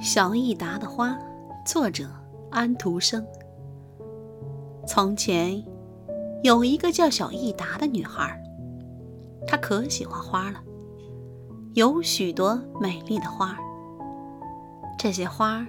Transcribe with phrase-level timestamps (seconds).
[0.00, 1.14] 小益达的花，
[1.62, 2.06] 作者
[2.50, 3.22] 安徒生。
[4.86, 5.62] 从前
[6.42, 8.42] 有一个叫小益达的女孩，
[9.46, 10.62] 她可喜欢花了，
[11.74, 13.54] 有许多美丽的花。
[14.98, 15.66] 这些花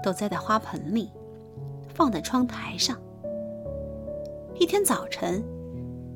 [0.00, 1.10] 都栽在花盆里，
[1.92, 2.96] 放在窗台上。
[4.60, 5.42] 一天早晨，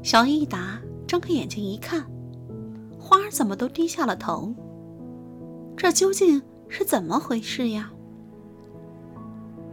[0.05, 2.07] 小益达睁开眼睛一看，
[2.97, 4.55] 花怎么都低下了头？
[5.77, 6.41] 这究竟？
[6.69, 7.91] 是怎么回事呀？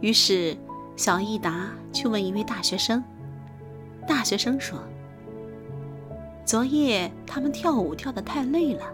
[0.00, 0.56] 于是，
[0.96, 3.02] 小益达去问一位大学生。
[4.06, 4.78] 大学生说
[6.44, 8.84] ：“昨夜他们跳舞跳得太累了，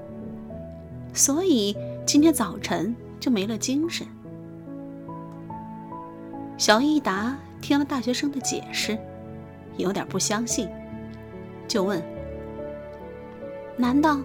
[1.12, 1.76] 所以
[2.06, 4.06] 今天早晨就没了精神。”
[6.56, 8.96] 小益达听了大学生的解释，
[9.76, 10.68] 有点不相信，
[11.66, 12.00] 就问
[13.76, 14.20] ：“难道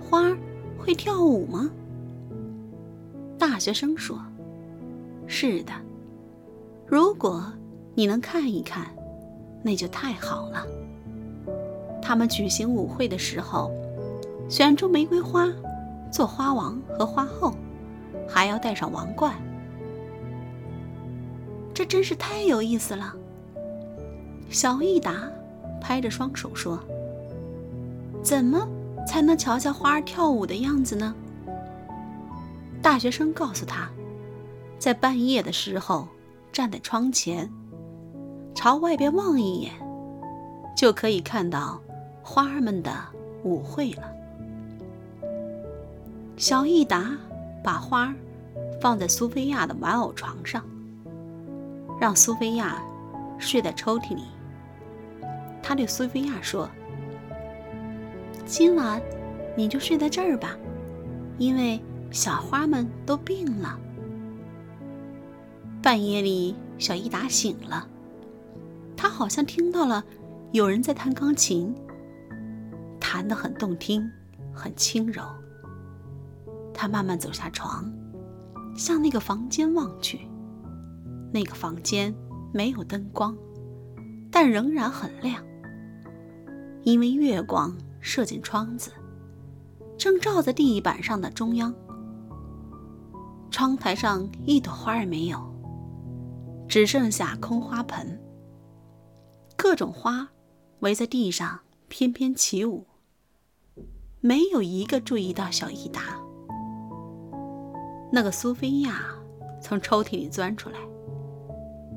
[0.00, 0.34] 花
[0.78, 1.70] 会跳舞吗？”
[3.46, 4.18] 大学生说
[5.28, 5.72] ：“是的，
[6.86, 7.44] 如果
[7.94, 8.86] 你能看一看，
[9.62, 10.66] 那就太好了。
[12.00, 13.70] 他们举行舞会的时候，
[14.48, 15.52] 选出玫瑰花
[16.10, 17.54] 做花王和花后，
[18.26, 19.34] 还要戴上王冠。
[21.74, 23.14] 这真是太有意思了。”
[24.48, 25.30] 小益达
[25.82, 26.80] 拍着双手说
[28.24, 28.66] ：“怎么
[29.06, 31.14] 才能瞧瞧花儿跳舞的样子呢？”
[32.84, 33.88] 大学生告诉他，
[34.78, 36.06] 在半夜的时候，
[36.52, 37.50] 站在窗前，
[38.54, 39.72] 朝外边望一眼，
[40.76, 41.80] 就可以看到
[42.22, 42.92] 花儿们的
[43.42, 44.02] 舞会了。
[46.36, 47.16] 小益达
[47.62, 48.14] 把花儿
[48.82, 50.62] 放在苏菲亚的玩偶床上，
[51.98, 52.84] 让苏菲亚
[53.38, 54.24] 睡在抽屉里。
[55.62, 56.68] 他对苏菲亚说
[58.44, 59.00] ：“今晚
[59.56, 60.54] 你就睡在这儿吧，
[61.38, 61.82] 因为……”
[62.14, 63.76] 小花们都病了。
[65.82, 67.88] 半夜里，小伊达醒了，
[68.96, 70.04] 他好像听到了
[70.52, 71.74] 有人在弹钢琴，
[73.00, 74.08] 弹得很动听，
[74.52, 75.24] 很轻柔。
[76.72, 77.92] 他慢慢走下床，
[78.76, 80.20] 向那个房间望去。
[81.32, 82.14] 那个房间
[82.52, 83.36] 没有灯光，
[84.30, 85.42] 但仍然很亮，
[86.84, 88.92] 因为月光射进窗子，
[89.98, 91.74] 正照在地板上的中央。
[93.54, 95.38] 窗台上一朵花儿没有，
[96.66, 98.20] 只剩下空花盆。
[99.54, 100.28] 各种花
[100.80, 102.84] 围在地上翩翩起舞，
[104.20, 106.00] 没有一个注意到小益达。
[108.10, 109.04] 那个苏菲亚
[109.62, 110.78] 从抽屉里钻出来，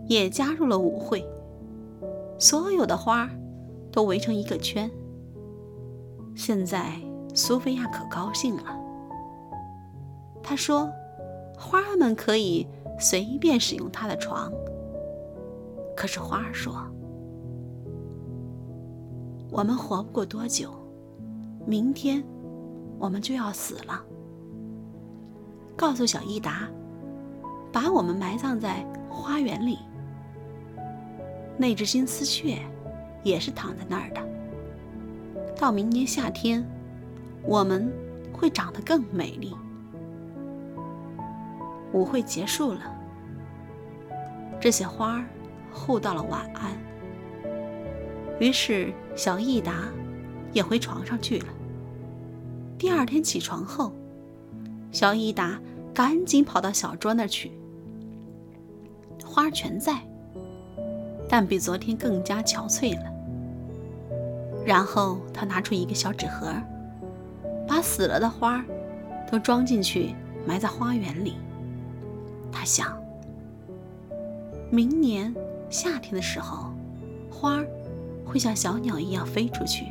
[0.06, 1.28] 也加入了舞会。
[2.38, 3.28] 所有的花
[3.92, 4.88] 都围成一个圈。
[6.36, 7.02] 现在
[7.34, 8.80] 苏菲亚可高兴了，
[10.44, 10.88] 她说。
[11.58, 12.68] 花儿们可以
[13.00, 14.52] 随便使用他的床，
[15.96, 16.86] 可是花儿说
[19.52, 20.72] ：“我们活不过多久，
[21.66, 22.24] 明天
[23.00, 24.04] 我们就要死了。”
[25.76, 26.70] 告诉小益达，
[27.72, 29.80] 把我们埋葬在花园里。
[31.58, 32.60] 那只金丝雀
[33.24, 34.22] 也是躺在那儿的。
[35.56, 36.64] 到明年夏天，
[37.44, 37.92] 我们
[38.32, 39.56] 会长得更美丽。
[41.98, 42.82] 舞会结束了，
[44.60, 45.26] 这些花儿
[45.74, 46.72] 互道了晚安。
[48.40, 49.86] 于是小益达
[50.54, 51.48] 也回床上去了。
[52.78, 53.92] 第二天起床后，
[54.92, 55.60] 小益达
[55.92, 57.52] 赶紧跑到小桌那儿去，
[59.26, 60.00] 花儿全在，
[61.28, 63.12] 但比昨天更加憔悴了。
[64.64, 66.54] 然后他拿出一个小纸盒，
[67.68, 68.64] 把死了的花
[69.32, 70.14] 都装进去，
[70.46, 71.38] 埋在花园里。
[72.68, 73.02] 想，
[74.70, 75.34] 明年
[75.70, 76.74] 夏天的时候，
[77.32, 77.68] 花儿
[78.26, 79.86] 会像小鸟一样飞出去，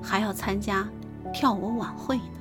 [0.00, 0.88] 还要参加
[1.32, 2.39] 跳舞晚会呢。